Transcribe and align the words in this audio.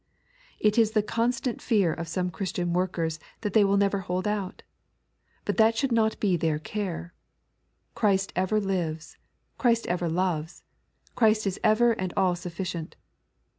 It 0.59 0.79
is 0.79 0.93
the 0.93 1.03
constant 1.03 1.61
fear 1.61 1.93
of 1.93 2.07
some 2.07 2.31
Christian 2.31 2.73
workers 2.73 3.19
that 3.41 3.53
they 3.53 3.63
will 3.63 3.77
never 3.77 3.99
hold 3.99 4.27
out. 4.27 4.63
But 5.45 5.57
that 5.57 5.77
should 5.77 5.91
not 5.91 6.19
be 6.19 6.35
their 6.37 6.57
care. 6.57 7.13
Christ 7.93 8.33
ever 8.35 8.59
lives, 8.59 9.19
Christ 9.59 9.85
ever 9.85 10.09
loves, 10.09 10.63
Christ 11.13 11.45
is 11.45 11.59
ever 11.63 11.91
and 11.91 12.13
all 12.17 12.35
sufficient. 12.35 12.95